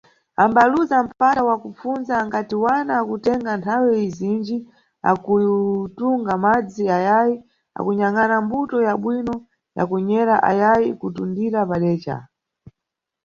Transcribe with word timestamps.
Ambaluza 0.43 0.95
mpata 1.07 1.43
wa 1.49 1.55
kupfundza 1.61 2.13
angati 2.23 2.55
wana 2.63 2.91
akutenga 3.01 3.51
nthawe 3.59 3.89
izinji 4.07 4.57
akutunga 5.11 6.33
madzi 6.43 6.83
ayayi 6.97 7.35
akunyangʼana 7.77 8.35
mbuto 8.45 8.77
ya 8.87 8.93
bwino 9.01 9.35
ya 9.77 9.83
kunyera 9.89 10.35
ayayi 10.49 10.89
kutundira 10.99 11.59
padeca. 11.69 12.17